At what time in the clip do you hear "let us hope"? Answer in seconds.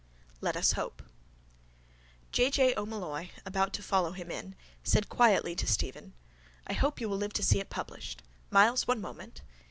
0.41-1.03